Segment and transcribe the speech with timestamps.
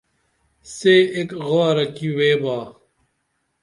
[0.75, 2.57] سے ایک غارہ کی ویبا